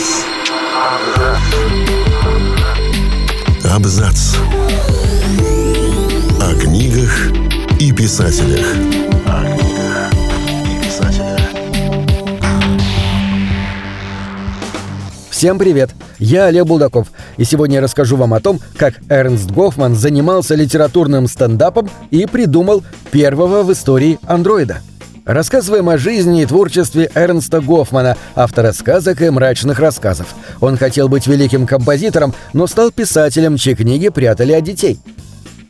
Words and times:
Абзац. 0.00 1.40
Абзац. 3.70 4.36
О 6.40 6.54
книгах 6.58 7.30
и 7.78 7.92
писателях. 7.92 8.66
О 9.26 9.44
книгах 9.44 10.12
и 10.64 10.84
писателях. 10.84 11.40
Всем 15.28 15.58
привет! 15.58 15.90
Я 16.18 16.46
Олег 16.46 16.64
Булдаков, 16.64 17.08
и 17.36 17.44
сегодня 17.44 17.76
я 17.76 17.82
расскажу 17.82 18.16
вам 18.16 18.32
о 18.32 18.40
том, 18.40 18.58
как 18.78 18.94
Эрнст 19.10 19.50
Гофман 19.50 19.94
занимался 19.94 20.54
литературным 20.54 21.28
стендапом 21.28 21.90
и 22.10 22.24
придумал 22.24 22.82
первого 23.10 23.62
в 23.62 23.72
истории 23.72 24.18
андроида. 24.26 24.80
Рассказываем 25.24 25.88
о 25.88 25.98
жизни 25.98 26.42
и 26.42 26.46
творчестве 26.46 27.10
Эрнста 27.14 27.60
Гофмана, 27.60 28.16
автора 28.34 28.72
сказок 28.72 29.20
и 29.22 29.30
мрачных 29.30 29.78
рассказов. 29.78 30.34
Он 30.60 30.76
хотел 30.76 31.08
быть 31.08 31.26
великим 31.26 31.66
композитором, 31.66 32.34
но 32.52 32.66
стал 32.66 32.90
писателем, 32.90 33.56
чьи 33.56 33.74
книги 33.74 34.08
прятали 34.08 34.52
от 34.52 34.64
детей. 34.64 34.98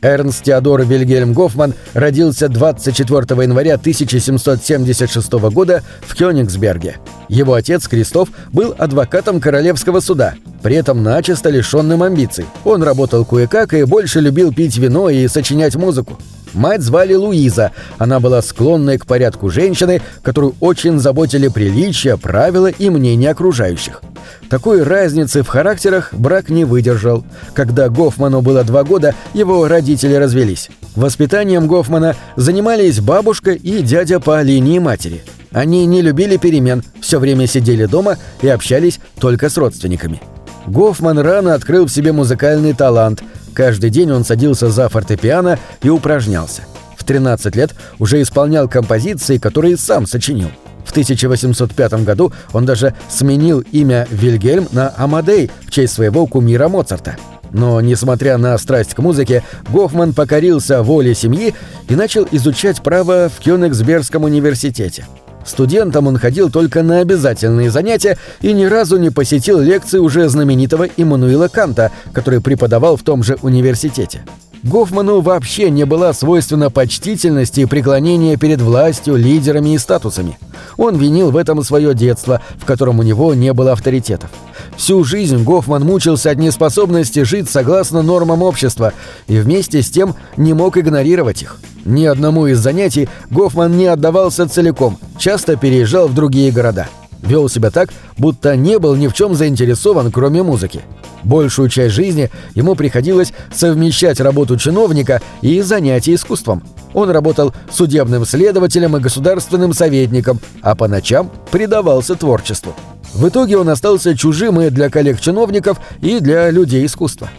Эрнст 0.01 0.43
Теодор 0.43 0.83
Вильгельм 0.83 1.33
Гофман 1.33 1.75
родился 1.93 2.49
24 2.49 3.43
января 3.43 3.75
1776 3.75 5.31
года 5.53 5.83
в 6.01 6.15
Кёнигсберге. 6.15 6.97
Его 7.29 7.53
отец 7.53 7.87
Кристоф 7.87 8.29
был 8.51 8.73
адвокатом 8.77 9.39
королевского 9.39 9.99
суда, 9.99 10.33
при 10.63 10.75
этом 10.75 11.03
начисто 11.03 11.49
лишенным 11.49 12.01
амбиций. 12.01 12.45
Он 12.65 12.81
работал 12.81 13.25
кое-как 13.25 13.73
и 13.75 13.83
больше 13.83 14.21
любил 14.21 14.51
пить 14.51 14.77
вино 14.77 15.09
и 15.09 15.27
сочинять 15.27 15.75
музыку. 15.75 16.17
Мать 16.53 16.81
звали 16.81 17.13
Луиза. 17.13 17.71
Она 17.97 18.19
была 18.19 18.41
склонной 18.41 18.97
к 18.97 19.05
порядку 19.05 19.49
женщины, 19.49 20.01
которую 20.23 20.55
очень 20.59 20.99
заботили 20.99 21.47
приличия, 21.47 22.17
правила 22.17 22.67
и 22.67 22.89
мнения 22.89 23.31
окружающих. 23.31 24.01
Такой 24.49 24.83
разницы 24.83 25.43
в 25.43 25.47
характерах 25.47 26.13
брак 26.13 26.49
не 26.49 26.65
выдержал. 26.65 27.23
Когда 27.53 27.89
Гофману 27.89 28.41
было 28.41 28.63
два 28.63 28.83
года, 28.83 29.15
его 29.33 29.67
родители 29.67 30.13
развелись. 30.15 30.69
Воспитанием 30.95 31.67
Гофмана 31.67 32.15
занимались 32.35 32.99
бабушка 32.99 33.51
и 33.51 33.81
дядя 33.81 34.19
по 34.19 34.41
линии 34.41 34.79
матери. 34.79 35.23
Они 35.51 35.85
не 35.85 36.01
любили 36.01 36.37
перемен, 36.37 36.83
все 37.01 37.19
время 37.19 37.47
сидели 37.47 37.85
дома 37.85 38.17
и 38.41 38.47
общались 38.47 38.99
только 39.19 39.49
с 39.49 39.57
родственниками. 39.57 40.21
Гофман 40.67 41.19
рано 41.19 41.53
открыл 41.53 41.85
в 41.85 41.91
себе 41.91 42.11
музыкальный 42.11 42.73
талант. 42.73 43.23
Каждый 43.53 43.89
день 43.89 44.11
он 44.11 44.23
садился 44.23 44.69
за 44.69 44.89
фортепиано 44.89 45.59
и 45.81 45.89
упражнялся. 45.89 46.63
В 46.97 47.03
13 47.03 47.55
лет 47.55 47.73
уже 47.99 48.21
исполнял 48.21 48.67
композиции, 48.67 49.37
которые 49.37 49.77
сам 49.77 50.05
сочинил. 50.05 50.49
В 50.85 50.91
1805 50.91 51.93
году 52.03 52.33
он 52.53 52.65
даже 52.65 52.93
сменил 53.09 53.59
имя 53.71 54.07
Вильгельм 54.09 54.67
на 54.71 54.93
Амадей 54.97 55.49
в 55.65 55.71
честь 55.71 55.93
своего 55.93 56.25
кумира 56.27 56.67
Моцарта. 56.67 57.17
Но, 57.51 57.81
несмотря 57.81 58.37
на 58.37 58.57
страсть 58.57 58.93
к 58.93 58.99
музыке, 58.99 59.43
Гофман 59.69 60.13
покорился 60.13 60.83
воле 60.83 61.13
семьи 61.13 61.53
и 61.89 61.95
начал 61.95 62.27
изучать 62.31 62.81
право 62.81 63.29
в 63.29 63.41
Кёнигсбергском 63.43 64.23
университете. 64.23 65.05
Студентом 65.45 66.07
он 66.07 66.17
ходил 66.17 66.49
только 66.49 66.83
на 66.83 66.99
обязательные 66.99 67.71
занятия 67.71 68.17
и 68.41 68.53
ни 68.53 68.65
разу 68.65 68.97
не 68.97 69.09
посетил 69.09 69.59
лекции 69.59 69.97
уже 69.97 70.29
знаменитого 70.29 70.87
Иммануила 70.97 71.47
Канта, 71.47 71.91
который 72.13 72.41
преподавал 72.41 72.97
в 72.97 73.03
том 73.03 73.23
же 73.23 73.37
университете. 73.41 74.23
Гофману 74.63 75.21
вообще 75.21 75.71
не 75.71 75.85
была 75.85 76.13
свойственна 76.13 76.69
почтительность 76.69 77.57
и 77.57 77.65
преклонение 77.65 78.37
перед 78.37 78.61
властью, 78.61 79.15
лидерами 79.15 79.73
и 79.73 79.79
статусами. 79.79 80.37
Он 80.77 80.97
винил 80.97 81.31
в 81.31 81.37
этом 81.37 81.63
свое 81.63 81.95
детство, 81.95 82.41
в 82.57 82.65
котором 82.65 82.99
у 82.99 83.03
него 83.03 83.33
не 83.33 83.53
было 83.53 83.71
авторитетов. 83.71 84.29
Всю 84.77 85.03
жизнь 85.03 85.43
Гофман 85.43 85.83
мучился 85.83 86.31
от 86.31 86.37
неспособности 86.37 87.23
жить 87.23 87.49
согласно 87.49 88.01
нормам 88.01 88.41
общества 88.41 88.93
и 89.27 89.37
вместе 89.37 89.81
с 89.81 89.89
тем 89.89 90.15
не 90.37 90.53
мог 90.53 90.77
игнорировать 90.77 91.41
их. 91.41 91.59
Ни 91.85 92.05
одному 92.05 92.47
из 92.47 92.59
занятий 92.59 93.09
Гофман 93.29 93.77
не 93.77 93.87
отдавался 93.87 94.47
целиком, 94.47 94.97
часто 95.17 95.55
переезжал 95.55 96.07
в 96.07 96.13
другие 96.13 96.51
города. 96.51 96.87
Вел 97.21 97.49
себя 97.49 97.69
так, 97.69 97.89
будто 98.17 98.55
не 98.55 98.79
был 98.79 98.95
ни 98.95 99.07
в 99.07 99.13
чем 99.13 99.35
заинтересован, 99.35 100.11
кроме 100.11 100.43
музыки. 100.43 100.81
Большую 101.23 101.69
часть 101.69 101.93
жизни 101.93 102.31
ему 102.55 102.75
приходилось 102.75 103.33
совмещать 103.53 104.19
работу 104.19 104.57
чиновника 104.57 105.21
и 105.41 105.61
занятия 105.61 106.15
искусством. 106.15 106.63
Он 106.93 107.09
работал 107.09 107.53
судебным 107.71 108.25
следователем 108.25 108.97
и 108.97 108.99
государственным 108.99 109.73
советником, 109.73 110.39
а 110.61 110.75
по 110.75 110.87
ночам 110.87 111.31
предавался 111.51 112.15
творчеству. 112.15 112.73
В 113.13 113.27
итоге 113.27 113.57
он 113.57 113.69
остался 113.69 114.17
чужим 114.17 114.59
и 114.61 114.69
для 114.69 114.89
коллег-чиновников, 114.89 115.77
и 116.01 116.19
для 116.19 116.49
людей 116.49 116.85
искусства. 116.85 117.29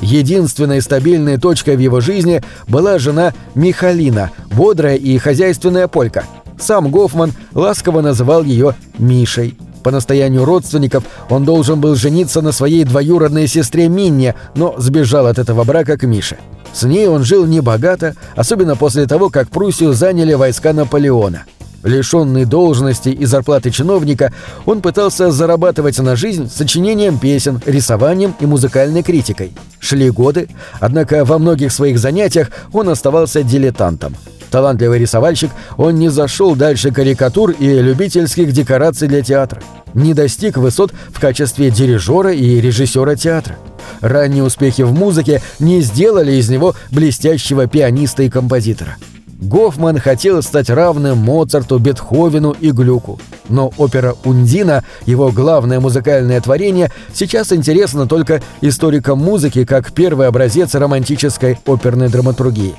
Единственной 0.00 0.82
стабильной 0.82 1.38
точкой 1.38 1.76
в 1.76 1.80
его 1.80 2.00
жизни 2.00 2.42
была 2.68 2.98
жена 2.98 3.32
Михалина, 3.54 4.30
бодрая 4.50 4.96
и 4.96 5.16
хозяйственная 5.18 5.88
полька. 5.88 6.24
Сам 6.62 6.92
Гофман 6.92 7.32
ласково 7.54 8.02
называл 8.02 8.44
ее 8.44 8.76
Мишей. 8.96 9.58
По 9.82 9.90
настоянию 9.90 10.44
родственников 10.44 11.02
он 11.28 11.44
должен 11.44 11.80
был 11.80 11.96
жениться 11.96 12.40
на 12.40 12.52
своей 12.52 12.84
двоюродной 12.84 13.48
сестре 13.48 13.88
Минне, 13.88 14.36
но 14.54 14.76
сбежал 14.78 15.26
от 15.26 15.40
этого 15.40 15.64
брака 15.64 15.98
к 15.98 16.04
Мише. 16.04 16.38
С 16.72 16.84
ней 16.84 17.08
он 17.08 17.24
жил 17.24 17.46
небогато, 17.46 18.14
особенно 18.36 18.76
после 18.76 19.06
того, 19.06 19.28
как 19.28 19.50
Пруссию 19.50 19.92
заняли 19.92 20.34
войска 20.34 20.72
Наполеона. 20.72 21.42
Лишенный 21.82 22.44
должности 22.44 23.08
и 23.08 23.24
зарплаты 23.24 23.72
чиновника, 23.72 24.32
он 24.64 24.82
пытался 24.82 25.32
зарабатывать 25.32 25.98
на 25.98 26.14
жизнь 26.14 26.48
сочинением 26.48 27.18
песен, 27.18 27.60
рисованием 27.66 28.36
и 28.38 28.46
музыкальной 28.46 29.02
критикой. 29.02 29.52
Шли 29.80 30.10
годы, 30.10 30.48
однако 30.78 31.24
во 31.24 31.38
многих 31.38 31.72
своих 31.72 31.98
занятиях 31.98 32.50
он 32.72 32.88
оставался 32.88 33.42
дилетантом. 33.42 34.14
Талантливый 34.52 34.98
рисовальщик, 34.98 35.50
он 35.78 35.94
не 35.94 36.10
зашел 36.10 36.54
дальше 36.54 36.92
карикатур 36.92 37.52
и 37.52 37.80
любительских 37.80 38.52
декораций 38.52 39.08
для 39.08 39.22
театра. 39.22 39.62
Не 39.94 40.12
достиг 40.12 40.58
высот 40.58 40.92
в 41.08 41.18
качестве 41.18 41.70
дирижера 41.70 42.32
и 42.34 42.60
режиссера 42.60 43.16
театра. 43.16 43.56
Ранние 44.02 44.44
успехи 44.44 44.82
в 44.82 44.92
музыке 44.92 45.40
не 45.58 45.80
сделали 45.80 46.32
из 46.32 46.50
него 46.50 46.74
блестящего 46.90 47.66
пианиста 47.66 48.24
и 48.24 48.28
композитора. 48.28 48.98
Гофман 49.40 49.98
хотел 49.98 50.42
стать 50.42 50.68
равным 50.68 51.16
Моцарту, 51.18 51.78
Бетховену 51.78 52.54
и 52.60 52.72
Глюку. 52.72 53.18
Но 53.48 53.72
опера 53.78 54.14
«Ундина», 54.24 54.84
его 55.06 55.32
главное 55.32 55.80
музыкальное 55.80 56.40
творение, 56.42 56.92
сейчас 57.14 57.52
интересно 57.52 58.06
только 58.06 58.42
историкам 58.60 59.18
музыки 59.18 59.64
как 59.64 59.92
первый 59.92 60.28
образец 60.28 60.74
романтической 60.74 61.58
оперной 61.66 62.08
драматургии. 62.08 62.76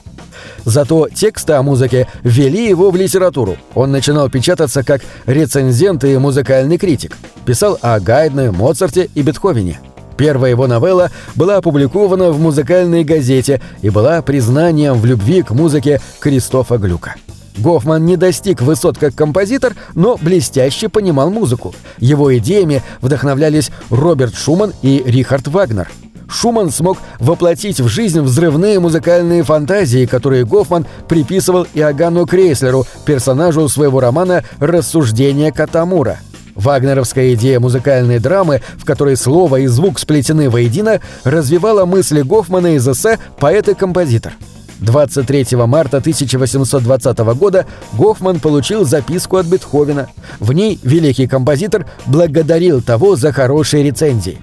Зато 0.66 1.07
тексты 1.13 1.53
о 1.53 1.63
музыке 1.63 2.07
ввели 2.24 2.68
его 2.68 2.91
в 2.91 2.96
литературу. 2.96 3.57
Он 3.75 3.91
начинал 3.91 4.29
печататься 4.29 4.84
как 4.84 5.01
рецензент 5.25 6.03
и 6.03 6.18
музыкальный 6.18 6.78
критик. 6.78 7.18
Писал 7.46 7.78
о 7.81 8.00
Гайдне, 8.00 8.51
Моцарте 8.51 9.09
и 9.16 9.22
Бетховене. 9.22 9.79
Первая 10.18 10.52
его 10.52 10.68
новелла 10.68 11.12
была 11.35 11.57
опубликована 11.57 12.31
в 12.31 12.40
музыкальной 12.40 13.03
газете 13.03 13.62
и 13.81 13.90
была 13.90 14.22
признанием 14.22 15.00
в 15.00 15.06
любви 15.06 15.41
к 15.41 15.52
музыке 15.52 16.00
Кристофа 16.19 16.78
Глюка. 16.78 17.16
Гофман 17.57 18.06
не 18.06 18.18
достиг 18.18 18.62
высот 18.62 18.97
как 18.97 19.16
композитор, 19.16 19.75
но 19.94 20.18
блестяще 20.19 20.90
понимал 20.90 21.29
музыку. 21.29 21.73
Его 22.00 22.35
идеями 22.38 22.81
вдохновлялись 23.02 23.69
Роберт 23.90 24.35
Шуман 24.35 24.73
и 24.81 25.03
Рихард 25.06 25.47
Вагнер. 25.47 25.90
Шуман 26.33 26.71
смог 26.71 26.97
воплотить 27.19 27.79
в 27.79 27.88
жизнь 27.88 28.19
взрывные 28.19 28.79
музыкальные 28.79 29.44
фантазии, 29.44 30.05
которые 30.05 30.45
Гофман 30.45 30.85
приписывал 31.07 31.67
Иоганну 31.73 32.25
Крейслеру, 32.25 32.85
персонажу 33.05 33.69
своего 33.69 33.99
романа 33.99 34.43
«Рассуждение 34.59 35.51
Катамура». 35.51 36.19
Вагнеровская 36.55 37.34
идея 37.35 37.59
музыкальной 37.59 38.19
драмы, 38.19 38.61
в 38.78 38.85
которой 38.85 39.16
слово 39.16 39.58
и 39.58 39.67
звук 39.67 39.99
сплетены 39.99 40.49
воедино, 40.49 41.02
развивала 41.23 41.85
мысли 41.85 42.22
Гофмана 42.22 42.75
из 42.75 42.87
эссе 42.87 43.19
«Поэт 43.40 43.69
и 43.69 43.75
композитор». 43.75 44.34
23 44.79 45.55
марта 45.66 45.97
1820 45.97 47.17
года 47.37 47.66
Гофман 47.93 48.40
получил 48.40 48.85
записку 48.85 49.37
от 49.37 49.46
Бетховена. 49.46 50.08
В 50.40 50.52
ней 50.52 50.79
великий 50.84 51.28
композитор 51.28 51.85
благодарил 52.05 52.81
того 52.81 53.16
за 53.16 53.31
хорошие 53.31 53.84
рецензии. 53.84 54.40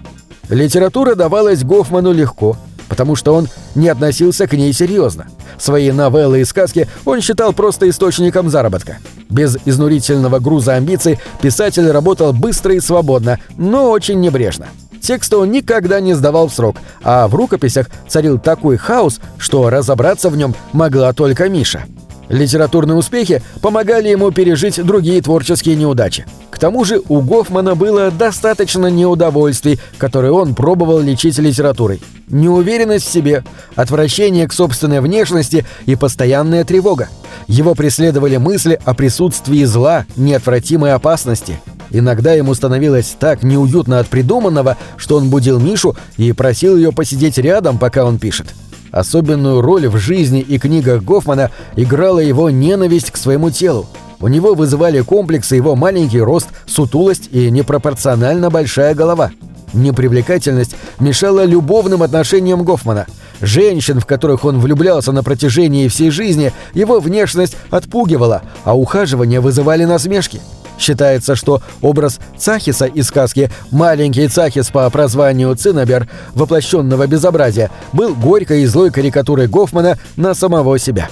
Литература 0.50 1.14
давалась 1.14 1.62
Гофману 1.62 2.12
легко, 2.12 2.56
потому 2.88 3.14
что 3.14 3.34
он 3.34 3.48
не 3.76 3.88
относился 3.88 4.48
к 4.48 4.52
ней 4.52 4.72
серьезно. 4.72 5.28
Свои 5.58 5.92
новеллы 5.92 6.40
и 6.40 6.44
сказки 6.44 6.88
он 7.04 7.20
считал 7.20 7.52
просто 7.52 7.88
источником 7.88 8.50
заработка. 8.50 8.98
Без 9.28 9.56
изнурительного 9.64 10.40
груза 10.40 10.74
амбиций 10.74 11.20
писатель 11.40 11.88
работал 11.88 12.32
быстро 12.32 12.74
и 12.74 12.80
свободно, 12.80 13.38
но 13.56 13.90
очень 13.90 14.20
небрежно. 14.20 14.66
Тексты 15.00 15.36
он 15.36 15.52
никогда 15.52 16.00
не 16.00 16.14
сдавал 16.14 16.48
в 16.48 16.54
срок, 16.54 16.76
а 17.02 17.28
в 17.28 17.34
рукописях 17.34 17.88
царил 18.08 18.38
такой 18.38 18.76
хаос, 18.76 19.20
что 19.38 19.70
разобраться 19.70 20.30
в 20.30 20.36
нем 20.36 20.54
могла 20.72 21.12
только 21.12 21.48
Миша. 21.48 21.84
Литературные 22.30 22.96
успехи 22.96 23.42
помогали 23.60 24.08
ему 24.08 24.30
пережить 24.30 24.82
другие 24.84 25.20
творческие 25.20 25.74
неудачи. 25.74 26.26
К 26.50 26.60
тому 26.60 26.84
же 26.84 27.02
у 27.08 27.20
Гофмана 27.20 27.74
было 27.74 28.12
достаточно 28.12 28.86
неудовольствий, 28.86 29.80
которые 29.98 30.32
он 30.32 30.54
пробовал 30.54 31.00
лечить 31.00 31.38
литературой. 31.38 32.00
Неуверенность 32.28 33.08
в 33.08 33.12
себе, 33.12 33.42
отвращение 33.74 34.46
к 34.46 34.52
собственной 34.52 35.00
внешности 35.00 35.66
и 35.86 35.96
постоянная 35.96 36.64
тревога. 36.64 37.08
Его 37.48 37.74
преследовали 37.74 38.36
мысли 38.36 38.78
о 38.84 38.94
присутствии 38.94 39.64
зла, 39.64 40.06
неотвратимой 40.14 40.92
опасности. 40.92 41.60
Иногда 41.90 42.32
ему 42.34 42.54
становилось 42.54 43.16
так 43.18 43.42
неуютно 43.42 43.98
от 43.98 44.06
придуманного, 44.06 44.76
что 44.96 45.16
он 45.16 45.30
будил 45.30 45.58
Мишу 45.58 45.96
и 46.16 46.30
просил 46.30 46.76
ее 46.76 46.92
посидеть 46.92 47.38
рядом, 47.38 47.78
пока 47.78 48.04
он 48.04 48.20
пишет. 48.20 48.54
Особенную 48.92 49.60
роль 49.60 49.88
в 49.88 49.96
жизни 49.98 50.40
и 50.40 50.58
книгах 50.58 51.02
Гофмана 51.02 51.50
играла 51.76 52.18
его 52.18 52.50
ненависть 52.50 53.10
к 53.10 53.16
своему 53.16 53.50
телу. 53.50 53.86
У 54.20 54.28
него 54.28 54.54
вызывали 54.54 55.00
комплексы 55.00 55.56
его 55.56 55.76
маленький 55.76 56.20
рост, 56.20 56.48
сутулость 56.66 57.28
и 57.32 57.50
непропорционально 57.50 58.50
большая 58.50 58.94
голова. 58.94 59.30
Непривлекательность 59.72 60.74
мешала 60.98 61.44
любовным 61.44 62.02
отношениям 62.02 62.64
Гофмана. 62.64 63.06
Женщин, 63.40 64.00
в 64.00 64.06
которых 64.06 64.44
он 64.44 64.58
влюблялся 64.58 65.12
на 65.12 65.22
протяжении 65.22 65.88
всей 65.88 66.10
жизни, 66.10 66.52
его 66.74 67.00
внешность 67.00 67.56
отпугивала, 67.70 68.42
а 68.64 68.76
ухаживания 68.76 69.40
вызывали 69.40 69.84
насмешки. 69.84 70.40
Считается, 70.80 71.36
что 71.36 71.60
образ 71.82 72.18
Цахиса 72.38 72.86
из 72.86 73.08
сказки 73.08 73.50
«Маленький 73.70 74.26
Цахис» 74.28 74.70
по 74.70 74.88
прозванию 74.88 75.54
Цинабер, 75.54 76.08
воплощенного 76.34 77.06
безобразия, 77.06 77.70
был 77.92 78.14
горькой 78.14 78.62
и 78.62 78.66
злой 78.66 78.90
карикатурой 78.90 79.46
Гофмана 79.46 79.98
на 80.16 80.34
самого 80.34 80.78
себя. 80.78 81.10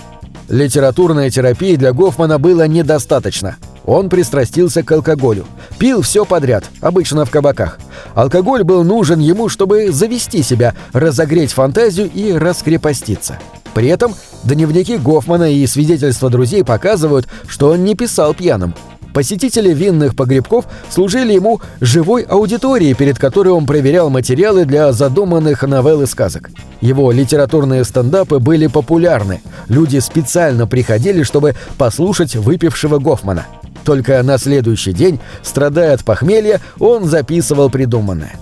Литературной 0.49 1.29
терапии 1.29 1.76
для 1.76 1.93
Гофмана 1.93 2.38
было 2.38 2.67
недостаточно. 2.67 3.56
Он 3.85 4.09
пристрастился 4.09 4.82
к 4.82 4.91
алкоголю. 4.91 5.44
Пил 5.79 6.00
все 6.00 6.25
подряд, 6.25 6.65
обычно 6.81 7.26
в 7.26 7.31
кабаках. 7.31 7.79
Алкоголь 8.15 8.65
был 8.65 8.85
нужен 8.85 9.20
ему, 9.20 9.50
чтобы 9.50 9.93
завести 9.93 10.43
себя, 10.43 10.75
разогреть 10.94 11.53
фантазию 11.53 12.11
и 12.11 12.32
раскрепоститься. 12.32 13.38
При 13.75 13.88
этом 13.88 14.15
дневники 14.44 14.97
Гофмана 14.97 15.53
и 15.53 15.67
свидетельства 15.67 16.31
друзей 16.31 16.65
показывают, 16.65 17.29
что 17.47 17.69
он 17.70 17.85
не 17.85 17.94
писал 17.94 18.32
пьяным. 18.32 18.75
Посетители 19.12 19.72
винных 19.72 20.14
погребков 20.14 20.66
служили 20.90 21.32
ему 21.32 21.60
живой 21.81 22.22
аудиторией, 22.22 22.94
перед 22.94 23.19
которой 23.19 23.49
он 23.49 23.66
проверял 23.66 24.10
материалы 24.10 24.64
для 24.64 24.93
задуманных 24.93 25.62
новелл 25.62 26.02
и 26.02 26.06
сказок. 26.06 26.50
Его 26.81 27.10
литературные 27.10 27.84
стендапы 27.84 28.38
были 28.38 28.66
популярны. 28.66 29.40
Люди 29.69 29.99
специально 29.99 30.66
приходили, 30.66 31.22
чтобы 31.22 31.55
послушать 31.76 32.37
выпившего 32.37 32.99
Гофмана. 32.99 33.46
Только 33.84 34.22
на 34.22 34.38
следующий 34.38 34.93
день, 34.93 35.19
страдая 35.43 35.94
от 35.94 36.05
похмелья, 36.05 36.60
он 36.78 37.06
записывал 37.06 37.70
придуманное. 37.70 38.37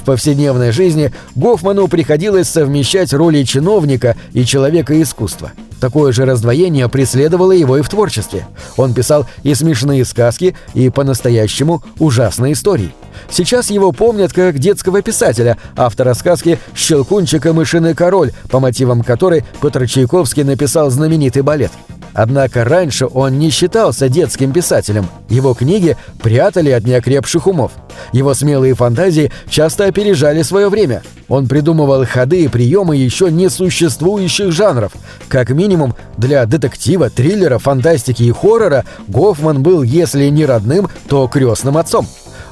В 0.00 0.04
повседневной 0.04 0.72
жизни 0.72 1.12
Гофману 1.34 1.86
приходилось 1.86 2.48
совмещать 2.48 3.12
роли 3.12 3.42
чиновника 3.42 4.16
и 4.32 4.44
человека 4.44 5.00
искусства– 5.00 5.52
Такое 5.80 6.12
же 6.12 6.26
раздвоение 6.26 6.88
преследовало 6.88 7.52
его 7.52 7.78
и 7.78 7.82
в 7.82 7.88
творчестве. 7.88 8.46
Он 8.76 8.92
писал 8.92 9.26
и 9.42 9.54
смешные 9.54 10.04
сказки, 10.04 10.54
и 10.74 10.90
по-настоящему 10.90 11.82
ужасные 11.98 12.52
истории. 12.52 12.92
Сейчас 13.30 13.70
его 13.70 13.90
помнят 13.90 14.32
как 14.32 14.58
детского 14.58 15.00
писателя, 15.00 15.56
автора 15.76 16.14
сказки 16.14 16.58
«Щелкунчик 16.74 17.46
и 17.46 17.50
мышиный 17.52 17.94
король», 17.94 18.32
по 18.50 18.60
мотивам 18.60 19.02
которой 19.02 19.44
Петр 19.62 19.88
Чайковский 19.88 20.44
написал 20.44 20.90
знаменитый 20.90 21.42
балет. 21.42 21.72
Однако 22.12 22.64
раньше 22.64 23.06
он 23.06 23.38
не 23.38 23.50
считался 23.50 24.08
детским 24.08 24.52
писателем. 24.52 25.06
Его 25.28 25.54
книги 25.54 25.96
прятали 26.22 26.70
от 26.70 26.84
неокрепших 26.84 27.46
умов. 27.46 27.72
Его 28.12 28.34
смелые 28.34 28.74
фантазии 28.74 29.30
часто 29.48 29.86
опережали 29.86 30.42
свое 30.42 30.68
время. 30.68 31.02
Он 31.28 31.46
придумывал 31.46 32.04
ходы 32.04 32.44
и 32.44 32.48
приемы 32.48 32.96
еще 32.96 33.30
не 33.30 33.48
существующих 33.48 34.52
жанров. 34.52 34.92
Как 35.28 35.50
минимум, 35.50 35.94
для 36.16 36.44
детектива, 36.46 37.10
триллера, 37.10 37.58
фантастики 37.58 38.24
и 38.24 38.32
хоррора 38.32 38.84
Гофман 39.06 39.62
был, 39.62 39.82
если 39.82 40.26
не 40.28 40.44
родным, 40.44 40.88
то 41.08 41.28
крестным 41.28 41.76
отцом. 41.76 42.06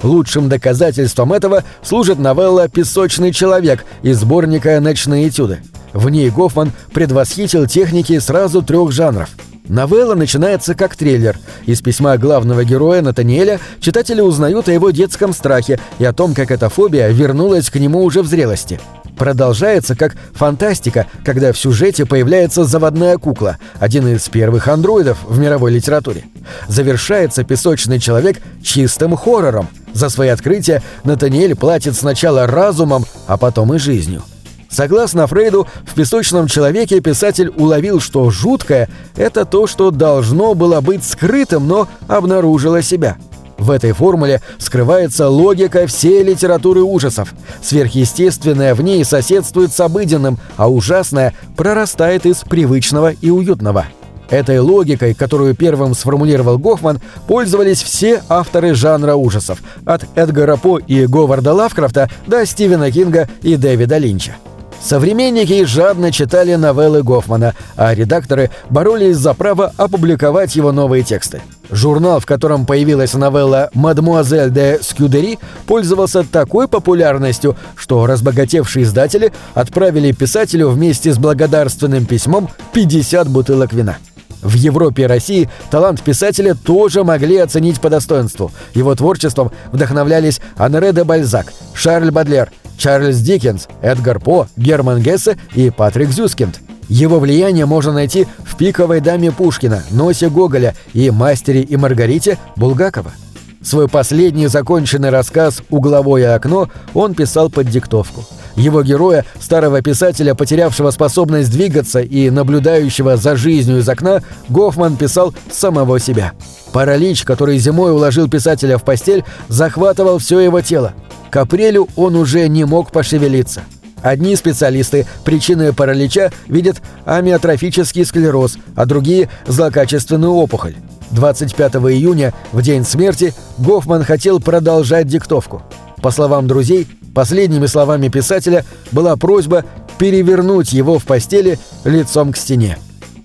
Лучшим 0.04 0.48
доказательством 0.48 1.32
этого 1.32 1.64
служит 1.82 2.20
новелла 2.20 2.68
«Песочный 2.68 3.32
человек» 3.32 3.84
из 4.02 4.18
сборника 4.18 4.78
«Ночные 4.78 5.28
этюды». 5.28 5.58
В 5.92 6.08
ней 6.08 6.30
Гофман 6.30 6.70
предвосхитил 6.92 7.66
техники 7.66 8.16
сразу 8.20 8.62
трех 8.62 8.92
жанров– 8.92 9.30
Новелла 9.68 10.14
начинается 10.14 10.74
как 10.74 10.96
трейлер. 10.96 11.38
Из 11.66 11.80
письма 11.80 12.16
главного 12.16 12.64
героя 12.64 13.02
Натаниэля 13.02 13.60
читатели 13.80 14.20
узнают 14.20 14.68
о 14.68 14.72
его 14.72 14.90
детском 14.90 15.32
страхе 15.32 15.78
и 15.98 16.04
о 16.04 16.12
том, 16.12 16.34
как 16.34 16.50
эта 16.50 16.68
фобия 16.68 17.08
вернулась 17.08 17.70
к 17.70 17.76
нему 17.76 18.02
уже 18.02 18.22
в 18.22 18.26
зрелости. 18.26 18.80
Продолжается 19.16 19.96
как 19.96 20.14
фантастика, 20.32 21.06
когда 21.24 21.52
в 21.52 21.58
сюжете 21.58 22.06
появляется 22.06 22.64
заводная 22.64 23.18
кукла, 23.18 23.58
один 23.80 24.06
из 24.06 24.28
первых 24.28 24.68
андроидов 24.68 25.18
в 25.24 25.38
мировой 25.38 25.72
литературе. 25.72 26.24
Завершается 26.68 27.42
«Песочный 27.42 27.98
человек» 27.98 28.38
чистым 28.62 29.16
хоррором. 29.16 29.68
За 29.92 30.08
свои 30.08 30.28
открытия 30.28 30.82
Натаниэль 31.02 31.56
платит 31.56 31.96
сначала 31.96 32.46
разумом, 32.46 33.04
а 33.26 33.36
потом 33.36 33.74
и 33.74 33.78
жизнью. 33.78 34.22
Согласно 34.68 35.26
Фрейду, 35.26 35.66
в 35.86 35.94
«Песочном 35.94 36.46
человеке» 36.46 37.00
писатель 37.00 37.48
уловил, 37.56 38.00
что 38.00 38.30
жуткое— 38.30 38.88
это 39.16 39.44
то, 39.44 39.66
что 39.66 39.90
должно 39.90 40.54
было 40.54 40.80
быть 40.80 41.04
скрытым, 41.04 41.66
но 41.66 41.88
обнаружило 42.06 42.82
себя. 42.82 43.16
В 43.56 43.70
этой 43.70 43.92
формуле 43.92 44.40
скрывается 44.58 45.28
логика 45.28 45.86
всей 45.88 46.22
литературы 46.22 46.82
ужасов. 46.82 47.34
Сверхъестественное 47.60 48.74
в 48.74 48.82
ней 48.82 49.04
соседствует 49.04 49.72
с 49.72 49.80
обыденным, 49.80 50.38
а 50.56 50.70
ужасное 50.70 51.34
прорастает 51.56 52.24
из 52.24 52.38
привычного 52.38 53.10
и 53.10 53.30
уютного. 53.30 53.86
Этой 54.30 54.60
логикой, 54.60 55.14
которую 55.14 55.54
первым 55.56 55.94
сформулировал 55.94 56.58
Гофман, 56.58 57.00
пользовались 57.26 57.82
все 57.82 58.22
авторы 58.28 58.74
жанра 58.74 59.14
ужасов, 59.14 59.60
от 59.86 60.04
Эдгара 60.14 60.56
По 60.56 60.78
и 60.78 61.06
Говарда 61.06 61.54
Лавкрафта 61.54 62.10
до 62.26 62.44
Стивена 62.44 62.90
Кинга 62.90 63.28
и 63.42 63.56
Дэвида 63.56 63.96
Линча. 63.98 64.36
Современники 64.80 65.64
жадно 65.64 66.12
читали 66.12 66.54
новеллы 66.54 67.02
Гофмана, 67.02 67.54
а 67.76 67.94
редакторы 67.94 68.50
боролись 68.70 69.16
за 69.16 69.34
право 69.34 69.72
опубликовать 69.76 70.54
его 70.56 70.72
новые 70.72 71.02
тексты. 71.02 71.42
Журнал, 71.70 72.20
в 72.20 72.26
котором 72.26 72.64
появилась 72.64 73.12
новелла 73.14 73.70
«Мадемуазель 73.74 74.50
де 74.50 74.78
Скюдери», 74.80 75.38
пользовался 75.66 76.24
такой 76.24 76.68
популярностью, 76.68 77.56
что 77.76 78.06
разбогатевшие 78.06 78.84
издатели 78.84 79.32
отправили 79.54 80.12
писателю 80.12 80.70
вместе 80.70 81.12
с 81.12 81.18
благодарственным 81.18 82.06
письмом 82.06 82.48
50 82.72 83.28
бутылок 83.28 83.72
вина. 83.72 83.98
В 84.40 84.54
Европе 84.54 85.02
и 85.02 85.06
России 85.06 85.50
талант 85.70 86.00
писателя 86.02 86.54
тоже 86.54 87.02
могли 87.02 87.38
оценить 87.38 87.80
по 87.80 87.90
достоинству. 87.90 88.52
Его 88.72 88.94
творчеством 88.94 89.50
вдохновлялись 89.72 90.40
Анре 90.56 90.92
де 90.92 91.02
Бальзак, 91.04 91.52
Шарль 91.74 92.12
Бадлер, 92.12 92.50
Чарльз 92.78 93.18
Диккенс, 93.18 93.68
Эдгар 93.82 94.20
По, 94.20 94.46
Герман 94.56 95.02
Гессе 95.02 95.36
и 95.54 95.68
Патрик 95.70 96.10
Зюскинд. 96.10 96.60
Его 96.88 97.18
влияние 97.18 97.66
можно 97.66 97.92
найти 97.92 98.26
в 98.46 98.56
«Пиковой 98.56 99.00
даме 99.00 99.30
Пушкина», 99.30 99.82
«Носе 99.90 100.30
Гоголя» 100.30 100.74
и 100.94 101.10
«Мастере 101.10 101.60
и 101.60 101.76
Маргарите» 101.76 102.38
Булгакова. 102.56 103.12
Свой 103.60 103.88
последний 103.88 104.46
законченный 104.46 105.10
рассказ 105.10 105.62
«Угловое 105.68 106.34
окно» 106.34 106.70
он 106.94 107.14
писал 107.14 107.50
под 107.50 107.68
диктовку. 107.68 108.24
Его 108.56 108.82
героя, 108.82 109.24
старого 109.38 109.82
писателя, 109.82 110.34
потерявшего 110.34 110.90
способность 110.90 111.50
двигаться 111.50 112.00
и 112.00 112.30
наблюдающего 112.30 113.16
за 113.16 113.36
жизнью 113.36 113.78
из 113.78 113.88
окна, 113.88 114.22
Гофман 114.48 114.96
писал 114.96 115.34
самого 115.52 116.00
себя. 116.00 116.32
Паралич, 116.72 117.24
который 117.24 117.58
зимой 117.58 117.92
уложил 117.92 118.28
писателя 118.28 118.78
в 118.78 118.84
постель, 118.84 119.24
захватывал 119.48 120.18
все 120.18 120.40
его 120.40 120.60
тело. 120.60 120.94
К 121.30 121.36
апрелю 121.36 121.88
он 121.96 122.16
уже 122.16 122.48
не 122.48 122.64
мог 122.64 122.90
пошевелиться. 122.90 123.62
Одни 124.02 124.36
специалисты 124.36 125.06
причиной 125.24 125.72
паралича 125.72 126.30
видят 126.46 126.80
амиотрофический 127.04 128.04
склероз, 128.04 128.56
а 128.76 128.86
другие– 128.86 129.28
злокачественную 129.46 130.32
опухоль. 130.32 130.76
25 131.10 131.74
июня, 131.74 132.32
в 132.52 132.62
день 132.62 132.84
смерти, 132.84 133.34
Гофман 133.58 134.04
хотел 134.04 134.40
продолжать 134.40 135.08
диктовку. 135.08 135.62
По 136.00 136.10
словам 136.10 136.46
друзей, 136.46 136.86
последними 137.14 137.66
словами 137.66 138.08
писателя 138.08 138.64
была 138.92 139.16
просьба 139.16 139.64
перевернуть 139.98 140.72
его 140.72 140.98
в 140.98 141.04
постели 141.04 141.58
лицом 141.84 142.32
к 142.32 142.36
стене. 142.36 142.78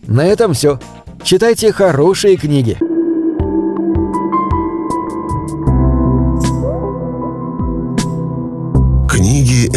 На 0.08 0.26
этом 0.26 0.54
все. 0.54 0.80
Читайте 1.24 1.72
хорошие. 1.72 2.36
Книги— 2.36 2.78